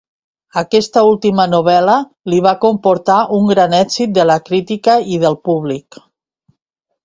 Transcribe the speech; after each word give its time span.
Aquesta 0.61 1.03
última 1.09 1.45
novel·la 1.51 1.97
li 2.33 2.41
va 2.47 2.55
comportar 2.65 3.19
un 3.41 3.53
gran 3.53 3.77
èxit 3.83 4.19
de 4.19 4.27
la 4.33 4.41
crítica 4.51 4.99
i 5.19 5.23
del 5.29 5.41
públic. 5.51 6.03